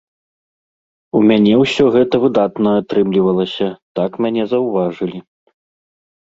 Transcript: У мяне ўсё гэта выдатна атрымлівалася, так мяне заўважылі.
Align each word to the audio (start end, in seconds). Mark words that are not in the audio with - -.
У 1.17 1.19
мяне 1.31 1.51
ўсё 1.63 1.85
гэта 1.95 2.15
выдатна 2.23 2.69
атрымлівалася, 2.81 3.69
так 4.01 4.11
мяне 4.27 4.43
заўважылі. 4.55 5.19